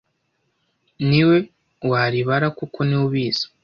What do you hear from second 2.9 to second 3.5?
ubizi